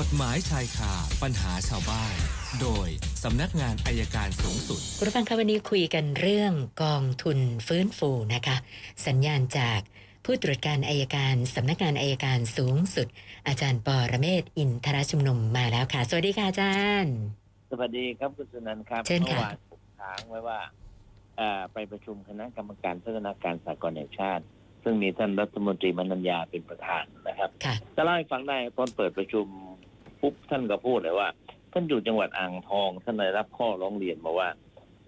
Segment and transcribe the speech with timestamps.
[0.00, 0.92] กฎหมายชายคา
[1.22, 2.14] ปัญหาชาวบ้าน
[2.60, 2.88] โดย
[3.24, 6.52] สำนักงานอายการสูงสุดคุณผู้ฟังคะวันนี้คุยกันเรื่อง
[6.82, 8.56] กองทุนฟื้นฟูนะคะ
[9.06, 9.80] สัญญาณจาก
[10.24, 13.06] ผู้ตรวจการอายการสำนักงานอายการสูงสุด
[13.48, 17.14] อาจารย์ปอระเมศวร์อินทรชุมนุมมาแล้วค่ะ สวัสดีค่ะอาจารย์
[17.70, 20.58] สวัสดีครับคุณสุนันท์ครับเชิญเมื่ค่ะอวานผมค้างไว้ว่า
[21.36, 24.44] เอ่อไปประชุมคณะกรรมการพัฒนาการสากลแห่งชาติ
[24.82, 29.46] ซึ่งมีท่านรัฐมนตรีมนัญญาเป็นประธานนะครับค่ะจะเล่าให้ฟังได้ตอนเปิดประชุม
[30.24, 31.28] ปุ๊บท่านก็พูดเลยว่า
[31.72, 34.48] ท่านอยู่จังหวัดอ่างทองท่านได้รับข้อร้องเรียนมาว่า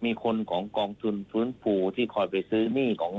[0.04, 3.14] มีคนของกองทุนฟื้นฟูที่คอยไปซื้อหนี้ของ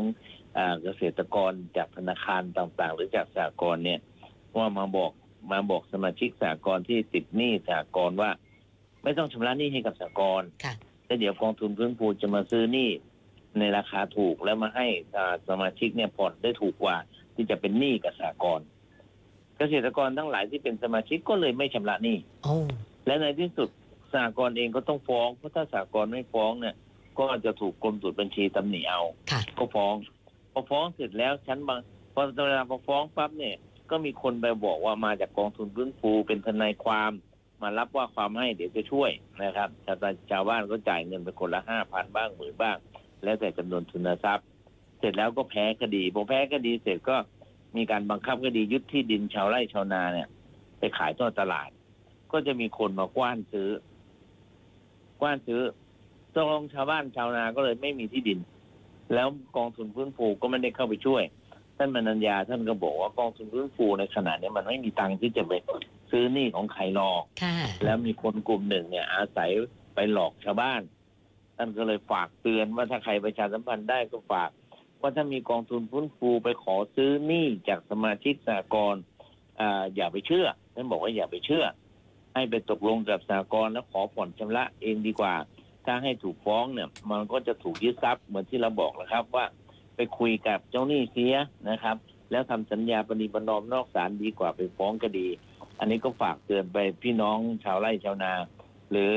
[0.57, 3.99] อ่าเกษตรกรจากธนาคารต่างๆ หรือจากสหกรณ์เนี่ย
[4.57, 5.11] ว่ามาบอก
[5.52, 8.31] มาบอกสมาชิกสหกรณ์ที่ติดหนี้สหกรณ์ว่า
[9.03, 10.73] ไม่ต้องชำระหนี้ให้กับสหกรณ์ค่ะ
[11.05, 12.89] แล้วเดี๋ยวกองทุนฟื้นฟูจะมาซื้อหนี้
[13.59, 16.97] ในราคาถูกแล้วมาให้อ่าสมาชิกเนี่ยผ่อนได้ถูกกว่า
[17.35, 18.66] ที่จะเป็นหนี้กับสหกรณ์
[19.57, 22.55] เกษตรกรทั้งหลายที่เป็นสมาชิกก็เลยไม่ชำระหนี้โอ้
[23.05, 23.70] และในที่สุด
[24.11, 26.75] สหกรณ์เองก็ต้องฟ้องเพราะถ้าสหกรณ์ไม่ฟ้องเนี่ย
[27.19, 29.94] ก็จะถูกกรมตรวจบัญชีตำหนิเอาค่ะก็ฟ้อง
[30.53, 31.80] พอฟ้องเสร็จแล้วชั้นบาง
[32.13, 33.55] พอเวลาพอฟ้องปั๊บเนี่ย
[33.89, 37.11] ก็มีคนไปบอกว่ามาจากกองทุนฟื้นฟูเป็นทนายความ
[37.61, 39.11] มารับว่าความให้เดี๋ยวจะช่วย
[39.44, 39.97] นะครับชาว
[40.31, 42.78] ชาวบ้านก็จ่ายเงินไปคนละห้าพันบ้างหมื่นบ้าง
[43.23, 44.47] แล้วแต่จำนวนทุนทรัพย์
[45.00, 47.17] เสร็จแล้วก็แพ้คดีพอแพ้คดีเสร็จก็
[47.78, 50.28] มีการบังคับคดียึดที่ดินชาวไร่ชาวนาเนี่ย
[50.80, 51.70] ไปขายทอดตลาด
[52.31, 53.69] ก็จะมีคนมากว้านซื้อ
[55.22, 55.61] กว้านซื้อ
[56.34, 58.39] ตกลงชาวบ้านชาวนาก็เลยไม่มีที่ดิน
[59.14, 61.23] แล้วกองทุนฟื้นฟูก็ไม่ได้เข้าไปช่วย
[61.78, 65.53] ท่านมนัญญาท่านก็บอกว่ากองทุนฟื้นฟูในขณะนี้มันไม่มีตังค์ที่จะไป
[66.12, 69.50] ซื้อหนี้ของใครหรอกค่ะแล้วมีคนกลุ่มหนึ่งเนี่ย อาศัย
[69.95, 70.81] ไปหลอกชาวบ้าน
[71.58, 74.50] ท่านก็เลยฝากเตือนว่าถ้าใครประชาสัมพันธ์ได้ก็ฝาก
[75.02, 78.95] ว่าถ้ามีกองทุนฟื้นฟูไปขอซื้อหนี้จากสมาชิกสหกร
[79.59, 80.45] อ่าอย่าไปเชื่อ
[80.76, 81.66] ท่านบอกว่าอย่าไปเชื่อ
[82.34, 85.34] ให้ไปตกลงกับสหกรแล้วขอผ่อนชำระเองดีกว่า
[85.86, 89.46] ถ้าให้ถูกฟ้องเนี่ย มันก็จะถูกยึดทรัพย์เหมือนที่เราบอกนะครับว่า
[89.96, 91.36] ไปคุยกับเจ้าหนี้เสีย
[91.69, 91.97] นะครับ
[92.31, 95.28] แล้วทำสัญญาปณิประนอมนอกศาลดีกว่าไปฟ้องคดี
[95.80, 98.31] อันนี้ก็ฝากเตือนไปพี่น้องชาวไร่ชาวนา
[98.91, 99.12] หรือ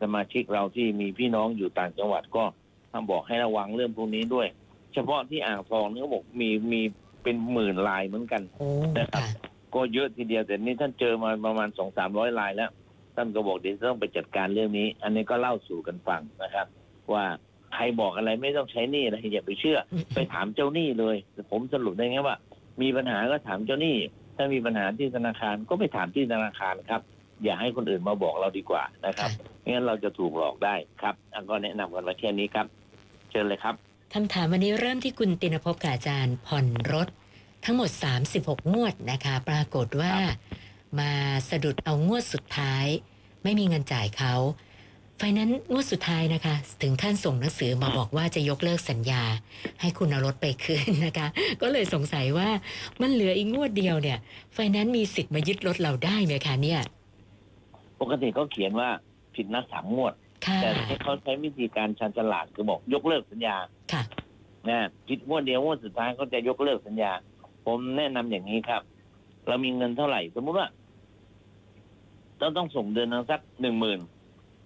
[0.00, 2.44] สมาชิกเราที่มีพี่น้องอยู่ต่างจังหวัดก็
[2.92, 4.48] ทำบอกให้ระวังเรื่องพวกนี้ด้วย
[4.94, 6.80] เฉพาะที่อ่างทองนี่เขาบอกมีมี
[7.22, 8.68] เป็นหมื่นลายเหมือนกันโอ้
[8.98, 12.70] นะครับ ค่ะก็เยอะทีเดียวแต่นี่ท่านเจอมาประมาณสองสามร้อยลายแล้ว
[13.16, 16.66] ท่านก็บอกเดี๋ยวจะต้องไปจัดการเรื่องนี้ อันนี้ก็เล่าสู่กันฟังนะครับ
[17.12, 17.24] ว่า
[17.74, 19.78] ใครบอกอะไรไม่ต้องใช้หนี้อะไรอย่าไปเชื่อ
[20.14, 21.16] ไปถามเจ้าหนี้เลย
[21.50, 22.36] ผมสรุปได้ไงว่า
[22.82, 23.96] มีปัญหาก็ถามเจ้าหนี้
[24.36, 27.02] ถ้ามีปัญหาที่ธนาคารก็ไปถามที่ธนาคารครับ
[27.44, 32.66] อย่าให้คนอื่นมาบอกเราดีกว่านะครับไม่งั้นเราจะถูกหลอกได้ครับอันก็แนะนำกันมาแค่นี้ครับ
[33.30, 33.74] เชิญเลยครับ
[34.18, 37.08] คำถามวันนี้เริ่มที่คุณตินภพกับอาจารย์ผ่อนรถ
[37.64, 37.90] ทั้งหมด
[38.30, 40.14] 36 งวดนะคะ ปรากฏว่า
[40.98, 41.10] มา
[41.50, 42.86] สะดุดเอางวดสุดท้าย
[43.42, 44.34] ไม่มีเงินจ่ายเขา
[45.18, 49.22] ไฟนั้นซ์งวดสุดท้ายนะคะ ถึงขั้นส่งหนังสือมาบอกว่าจะยกเลิกสัญญา
[49.80, 51.26] ให้คุณเอารถไปคืนนะคะ
[51.62, 52.48] ก็เลยสงสัยว่า
[53.00, 54.18] มันเหลืออีกงวดเดียวเนี่ย
[54.54, 56.80] ไฟนั้นซ์มีสิทธิ์มายึดรถเราได้ไหมคะเนี่ย
[58.00, 58.88] ปกติเขาเขียนว่า
[59.34, 60.23] ผิดนัดสามงวดค่ะ
[60.62, 63.56] แต่ให้เขาใช้วิธีการชันฉลาดคือบอกยกเลิกสัญญา
[63.92, 64.02] ค่ะ
[64.68, 64.78] นะ
[65.08, 67.12] ผิดงวดเดียวงวดสุดท้ายเขาจะยกเลิกสัญญา
[67.66, 68.82] ผมแนะนำอย่างนี้ครับ
[69.48, 70.68] เรามีเงินเท่าไหร่ สมมุติว่า
[72.38, 74.00] เราต้องส่งเดือนละสักหนึ่งหมื่น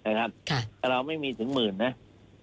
[0.07, 1.93] นะครับค่ะถ้าเราไม่มีถึงหมื่นนะ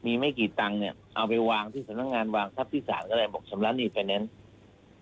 [0.05, 4.31] มีไม่กี่ตังค์เนี่ยเอาไปวางที่สำนักงานวางทรัพย์ที่ศาลก็ได้บอกชำระหนี้ไฟแนนซ์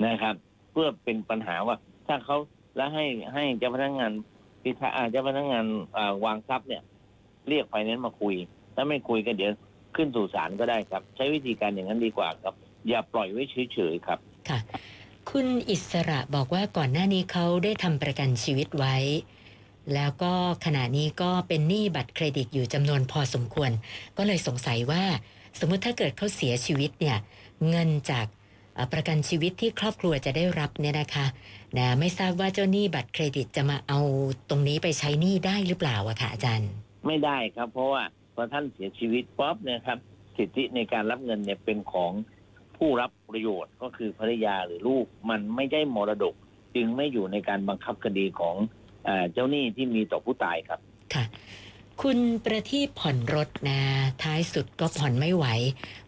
[0.05, 0.35] นะครับ
[0.71, 1.75] เพื่อเป็นปัญหาว่า
[2.07, 2.37] ถ้าเขา
[2.75, 4.11] แล้วให้ให้เจ้าพนักงาน
[4.63, 5.65] พิทักษ์อ่าเจ้าพนักงาน
[5.97, 6.81] อ่าวางทรัพย์เนี่ย
[7.49, 8.35] เรียกไฟแนนซ์มาคุย
[8.75, 9.51] ถ้าไม่คุยก็เดี๋ยว
[9.95, 12.53] ขึ้นสู่ศาลก็ได้ครับ ใช้วิธีการอย่างนั้นดีกว่าครับ
[12.89, 13.43] อย่าปล่อยไว้
[13.73, 14.59] เฉยๆครับค่ะ
[15.29, 18.95] คุณอิสระบอกว่าก่อนหน้านี้เขาได้ทำประกันชีวิตไว้
[19.93, 20.33] แล้วก็
[20.65, 23.71] ขณะนี้ก็เป็นหนี้บัตรเครดิตอยู่จำนวนพอสมควร
[24.17, 25.03] ก็เลยสงสัยว่า
[25.59, 27.17] สมมติถ้าเกิดเขาเสียชีวิตเนี่ย
[27.69, 28.25] เงินจาก
[28.93, 31.25] ประกันชีวิตที่ครอบครัวจะได้รับเนี่ยนะคะ
[31.77, 33.99] นะไม่ทราบว่าเจ้าหนี้บัตรเครดิตจะมาเอา
[34.49, 36.71] ตรงนี้ไปใช้หนี้ได้หรือเปล่าอะคะอาจารย์
[37.05, 38.03] ไม่ได้ครับ เพราะว่า
[38.33, 39.99] พอท่านเสียชีวิตป๊อบเนี่ยครับ
[40.37, 42.11] สิทธิในการรับเงินเนี่ยเป็นของ
[42.77, 46.35] ผู้รับประโยชน์ก็คือภรรยาหรือลูกมันไม่ได้มรดก
[46.75, 48.55] จึงไม่อยู่ในการบังคับคดีของ
[49.05, 50.79] เออเจ้าหนี้ที่มีต่อผู้ตายครับ
[51.13, 51.23] ค่ะ
[52.01, 53.79] คุณประทีปผ่อนรถนะ
[54.23, 55.45] ท้ายสุดก็ผ่อนไม่ไหว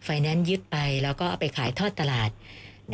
[0.04, 2.30] ไฟแนนซ์ยึดไปแล้วก็เอาไปขายทอดตลาด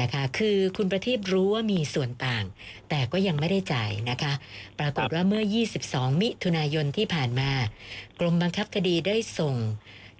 [0.00, 2.44] นะคะคือคุณประทีปรู้ว่ามีส่วนต่าง
[2.88, 4.32] แต่ก็ยังไม่ได้จ่ายนะคะ
[4.78, 5.42] ปรากฏว่าเมื่อ
[5.82, 7.50] 22 มิถุนายนที่ผ่านมา
[8.20, 9.54] กรมบังคับคดีได้ส่ง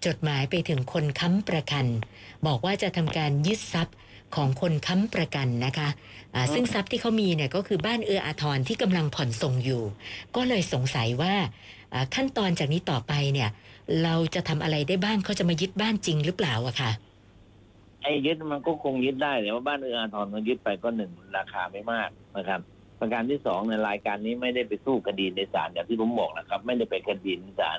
[0.07, 1.87] จดหมายไปถึงคนค้ำประกัน
[2.47, 3.97] บอกว่าจะทำการยึดทรัพย์
[4.37, 5.89] ของคนค้ำประกันนะคะ
[6.35, 9.83] อ่าอืมซึ่งทรัพย์ที่เขามีเนี่ยก็คือบ้านเอื้ออาทรที่กำลังผ่อนส่งอยู่
[10.37, 11.35] ก็เลยสงสัยว่า
[11.93, 13.51] อ่าขั้นตอนจากนี้ต่อไปเนี่ย
[14.03, 16.91] เราจะทำอะไรได้บ้างเขาจะมายึดบ้านจริงหรือเปล่าอะค่ะ
[18.03, 22.61] ไอ้ยึดมันก็คงยึดได้แต่ว่าบ้านเอื้ออาทรมันยึดไปก็หนึ่งราคาไม่มากนะครับ
[23.01, 27.79] ประการที่สองในรายการนี้ไม่ได้ไปสู้คดีในศาลอย่างที่ผมบอกนะครับ ไม่ได้ไปคดีในศาล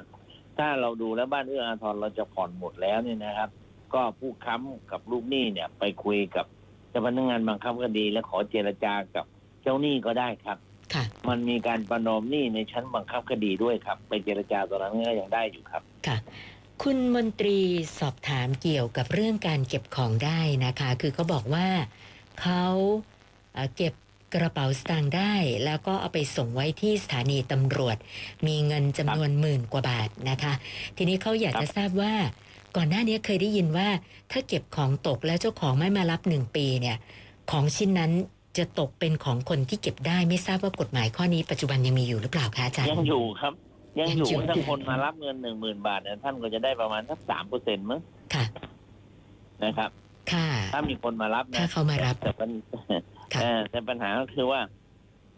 [0.58, 3.50] ถ้าเราดูแล้วบ้านเอื้ออาทรเราจะผ่อนหมดแล้วเนี่ยนะครับ
[3.94, 6.46] ก็ผู้ค้ำกับลูกหนี้เนี่ย ไปคุยกับ
[6.90, 9.26] เจ้าพนักงานบังคับคดี และขอเจรจากับ
[9.62, 10.58] เจ้าหนี้ก็ได้ครับ
[10.94, 16.18] ค่ะมันมีการประนอมหนี้ในชั้นบังคับคดีด้วยครับ ไปเจรจาตอนนั้นก็ยังได้อยู่ครับ ค่ะ
[16.81, 17.60] คุณมนตรี
[18.00, 21.68] สอบถามเกี่ยวกับเรื่องการเก็บของได้นะคะ คือเขาบอกว่า
[22.42, 22.64] เขา
[23.75, 23.94] เก็บ
[24.34, 25.34] กระเป๋าสตางค์ได้
[25.66, 27.98] แล้วก็เอาไปส่งไว้ที่สถานีตำรวจ
[28.48, 30.54] มีเงินจำนวนหมื่นกว่าบาทนะคะ
[30.98, 32.14] ทีนี้เขาอยากจะทราบว่า
[32.76, 33.90] ก่อนหน้านี้เคยได้ยินว่า
[34.31, 36.98] ถ้าเก็บของตกแล้วเจ้าของไม่มารับหนึ่งปีเนี่ย
[37.52, 38.12] ของชิ้นนั้น
[38.58, 43.54] จะตกเป็นของคนที่เก็บได้ไม่ทราบว่ากฎหมายข้อนี้ปัจจุบันยังมีอยู่หรือเปล่าคะอาจารย์ยังอยู่ครับ
[44.00, 48.00] ยังอยู่ยังอยู่ ถ้าคนมารับเงินหนึ่งหมื่นบาทเนี่ยท่านก็จะได้ประมาณสักสามเปอร์เซ็นต์มั้ง
[48.34, 48.45] ค่ะ
[49.63, 49.92] นะครับ
[50.34, 52.50] ค่ะ ถ้ามีคนมารับนะถ้าเขามารับ แต่ปัญ
[53.34, 54.60] ค่ะ เออแต่ปัญหาก็คือว่า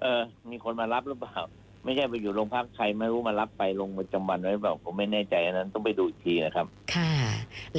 [0.02, 0.22] เออ
[0.52, 1.38] มีคนมารับหรือเปล่า
[1.84, 6.66] ไม่ใช่ไปอยู่โรงพักใครไม่รู้มารับไปลงประจำวันไว้หรือเปล่าผมไม่แน่ใจอันนั้นต้องไปดูอีกทีนะครับ
[6.96, 7.13] ค่ะ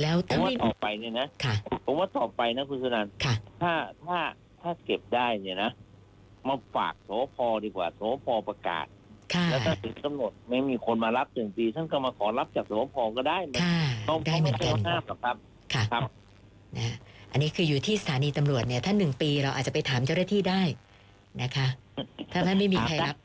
[0.00, 1.54] แล้วผมถ้าว่าไม่ต่อไปเนี่ยนะค่ะ
[1.86, 3.72] ผมว่าต่อไปนะคุณสุนันท์ค่ะ ถ้า
[4.04, 4.18] ถ้า
[4.60, 5.70] ถ้าเก็บได้เนี่ยนะ
[6.48, 8.95] มาฝากโสพอดีกว่าโสพอประกาศค่ะ
[9.50, 15.36] แล้วถ้าถึงกำหนดไม่มีคนมารับถึงปี ท่านก็มาขอรับจากโสพอก็ได้มันค่ะเขาได้เขาเหมืไม่อนเคยกันห้ามหรอกครับ
[15.74, 16.02] ค่ะครับ
[16.78, 16.94] นะ
[17.32, 20.62] อันนี้คืออยู่ที่สถานีตำรวจเนี่ยถ้าหนึ่งปีเราอาจจะไปถามเจ้าหน้าที่ได้
[21.42, 21.66] นะคะ
[22.32, 23.16] ถ้าท่านไม่มีใครรับ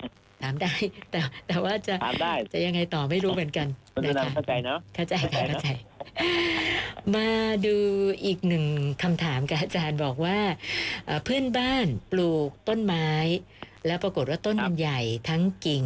[0.44, 0.74] ถามได้
[1.12, 5.68] แต่แต่ว่าจะถามได้จะยังไงต่อไม่รู้เหมือนกันคุณนะสุนันคะท์เข้าใจเนาะเข้าใจเข้าใจค่ะนะเข้าใจ
[7.16, 7.30] มา
[7.66, 7.76] ดู
[8.26, 8.66] อีกหนึ่ง
[9.04, 10.40] คำถามกับอาจารย์บอกว่า
[11.06, 13.10] เอ่อเพื่อนบ้านปลูกต้นไม้
[13.88, 15.84] แล้วปรากฏว่าต้นมันใหญ่ทั้งกิ่ง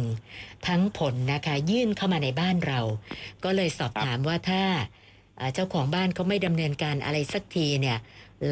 [0.68, 2.80] ทั้งผลนะคะ ยื่นเข้ามาในบ้านเรา
[3.44, 4.62] ก็เลยสอบถามว่าถ้า
[5.36, 7.98] เอ่อเจ้าของบ้านเขาไม่ดำเนินการอะไรสักทีเนี่ย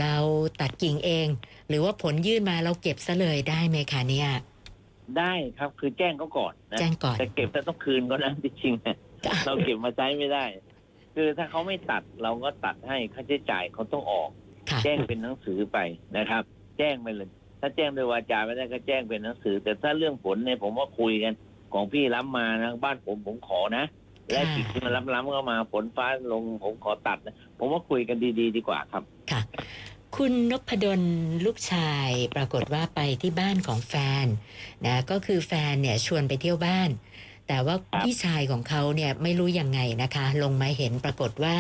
[0.01, 0.15] เรา
[0.61, 1.27] ตัดกิ่งเอง
[1.69, 4.31] หรือว่าผลยื่นมาเราเก็บซะเลยได้ไหมคะเนี่ย
[5.19, 8.97] ได้ครับคือแจ้งเขาก่อนนะแจ้งก่อนแต่เก็บแต่ต้องคืนก็นะจริงๆนะ
[9.47, 10.45] เราเก็บมาใช้ไม่ได้
[11.15, 14.31] คือถ้าเขาไม่ตัดเราก็ตัดให้ค่าใช้จ่ายเขาต้องออก
[14.71, 15.79] ค่ะแจ้งเป็นหนังสือไป
[16.17, 16.43] นะครับ
[16.79, 17.31] แจ้งไปเลย
[17.67, 21.33] ถ้าแจ้งโดยวาจาไม่ได้ก็แจ้งเป็นหนังสือ แต่ถ้าเรื่องผลเนี่ยผมว่าคุยกัน
[21.73, 23.85] ของพี่รับมานะบ้านผมผมขอนะ
[24.33, 29.41] และสิ่งที่มันล้ำๆเข้ามาฝนฟ้าลงผมขอตัดนะผมว่าคุยกันดีๆดีกว่าครับค่ะ
[30.17, 31.03] คุณนพดล
[31.45, 33.95] ลูกชายปรากฏว่าไปที่บ้านของแฟ
[34.25, 34.27] น
[34.87, 36.91] นะก็คือแฟนเนี่ยชวนไปเที่ยวบ้าน
[37.49, 41.57] แต่ว่าครับพี่ชายของเขาเนี่ยไม่รู้ยังไงนะคะ ลงมาเห็นปรากฏว่า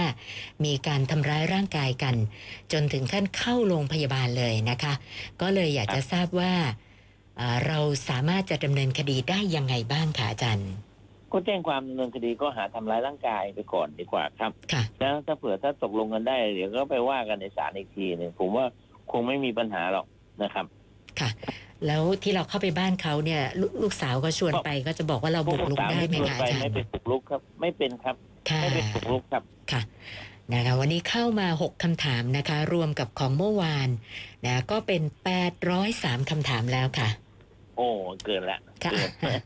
[0.64, 2.14] มีการทำร้ายร่างกายกัน
[2.72, 4.94] จนถึงขั้นเข้าโรงพยาบาลเลยนะคะ
[5.40, 6.52] ก็เลยอยากจะทราบว่า
[7.40, 7.78] อ่าเรา
[8.08, 10.70] สามารถจะดำเนินคดีได้ยังไงบ้างคะอาจารย์
[11.32, 18.66] ก็แจ้งความดำเนินคดีก็หาทำร้ายร่างกายไปก่อนดีกว่าครับค่ะแล้วถ้าเผื่อถ้าตกลงกันได้เดี๋ยวก็ไปว่ากันในศาลอีกทีหนึ่งผมว่า
[19.12, 20.06] คงไม่มีปัญหาหรอก
[20.42, 20.66] นะครับ
[21.20, 21.30] ค่ะ
[21.86, 28.16] แล้วที่เราเข้าไปบ้านเขาเนี่ยลกลูกสาวก็ชวนไปก็จะบอกว่าเราบุกรุกได้ไหมคะอาจารไม่ย์เป็นบุกรุกครับ ไม่เป็นครับ
[28.50, 29.42] ค่ะไม่เป็นบุกรุกครับ
[29.72, 29.82] ค่ะ
[30.52, 33.88] นะคะวันนี้เข้ามา 6 คำถามนะคะ รวมกับของเมื่อวาน
[34.46, 35.02] นะก็เป็น
[35.66, 37.08] 803 คำถามแล้วค่ะ
[37.76, 37.88] โอ้
[38.24, 39.40] เกินละค่ะเกิน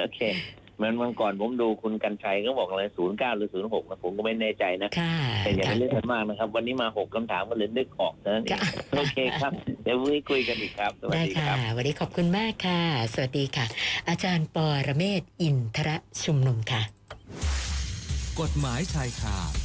[0.00, 5.14] โอเคเห มือนวันก่อนผมดูคุณกันชัยก็บอกอะไรศูนย์เก้าหรือศูนย์หกนะผมก็ไม่แน่ใจนะค่ะ
[5.44, 8.60] แต่อย่าไปค่ะเล่นกันมากนะครับ วันนี้มาหกคำถามก็เลยนึกออกนะค่ะ
[8.96, 12.80] โอเคครับ เดี๋ยวพรุ่งนี้คุยกันอีกครับ สวัสได้ดีคค่ะรับวันนี้ขอบคุณมากค่ะ
[13.14, 13.66] สวัสดีค่ะ
[14.08, 16.82] อาจารย์ปอระเมศวร์อินทระชุมนุมค่ะ
[18.40, 19.36] กฎหมายชายคา